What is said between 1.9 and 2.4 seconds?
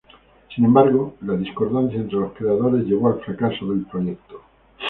entre los